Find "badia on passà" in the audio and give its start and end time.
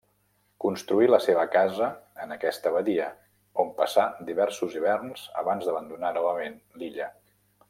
2.77-4.09